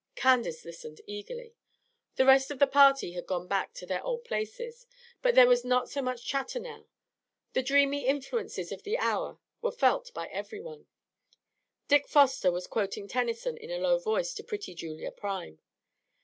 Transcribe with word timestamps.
Candace 0.15 0.65
listened 0.65 0.99
eagerly. 1.05 1.53
The 2.15 2.25
rest 2.25 2.49
of 2.49 2.57
the 2.57 2.65
party 2.65 3.11
had 3.11 3.27
gone 3.27 3.47
back 3.47 3.71
to 3.75 3.85
their 3.85 4.03
old 4.03 4.23
places, 4.25 4.87
but 5.21 5.35
there 5.35 5.45
was 5.45 5.63
not 5.63 5.91
so 5.91 6.01
much 6.01 6.25
chatter 6.25 6.59
now. 6.59 6.87
The 7.53 7.61
dreamy 7.61 8.07
influences 8.07 8.71
of 8.71 8.81
the 8.81 8.97
hour 8.97 9.37
were 9.61 9.71
felt 9.71 10.11
by 10.15 10.25
every 10.29 10.59
one. 10.59 10.87
Dick 11.87 12.07
Foster 12.07 12.51
was 12.51 12.65
quoting 12.65 13.07
Tennyson 13.07 13.57
in 13.57 13.69
a 13.69 13.77
low 13.77 13.99
voice 13.99 14.33
to 14.33 14.43
pretty 14.43 14.73
Julia 14.73 15.11
Prime. 15.11 15.59